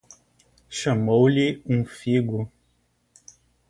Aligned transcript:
Chamou-lhe 0.77 1.61
um 1.63 1.85
figo. 1.85 2.51